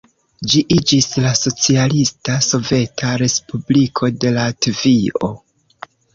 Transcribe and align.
Ĝi 0.51 0.61
iĝis 0.75 1.07
la 1.25 1.33
Socialista 1.39 2.39
Soveta 2.47 3.13
Respubliko 3.25 4.11
de 4.25 4.35
Latvio. 4.41 5.33